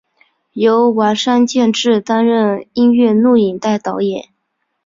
[0.53, 4.29] 由丸山健志担任音乐录影带导演。